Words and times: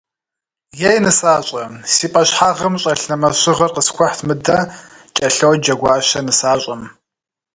Ей 0.89 0.97
нысащӏэ, 1.03 1.63
си 1.93 2.07
пӏэщхьагъым 2.13 2.75
щӏэлъ 2.81 3.05
нэмэз 3.09 3.35
щыгъэр 3.41 3.71
къысхуэхьыт 3.75 4.21
мыдэ,— 4.27 4.57
кӏэлъоджэ 5.15 5.73
Гуащэ 5.79 6.19
нысащӏэм. 6.25 6.81